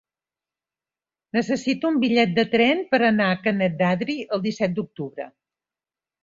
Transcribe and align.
Necessito 1.37 1.91
un 1.93 1.99
bitllet 2.03 2.33
de 2.39 2.45
tren 2.55 2.81
per 2.95 3.01
anar 3.11 3.27
a 3.35 3.37
Canet 3.45 3.77
d'Adri 3.83 4.17
el 4.39 4.43
disset 4.49 4.75
d'octubre. 4.81 5.29